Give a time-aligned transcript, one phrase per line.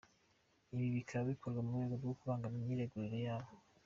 [0.73, 3.49] Ibi bikaba bikorwa mu rwego rwo kubangamira imyiregurire yabo.